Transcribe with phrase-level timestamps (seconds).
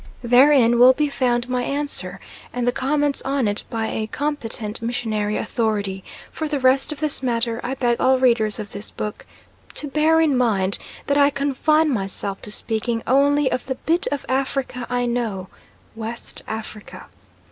[0.23, 2.19] Therein will be found my answer,
[2.51, 7.21] and the comments on it by a competent missionary authority; for the rest of this
[7.21, 9.27] matter I beg all readers of this book
[9.75, 14.25] to bear in mind that I confine myself to speaking only of the bit of
[14.27, 15.49] Africa I know
[15.95, 17.05] West Africa.